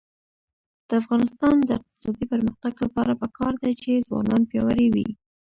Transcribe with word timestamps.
د 0.87 0.89
افغانستان 1.01 1.55
د 1.63 1.69
اقتصادي 1.79 2.25
پرمختګ 2.33 2.73
لپاره 2.85 3.19
پکار 3.21 3.53
ده 3.61 3.69
چې 3.81 4.03
ځوانان 4.07 4.41
پیاوړي 4.49 4.87
وي. 4.93 5.07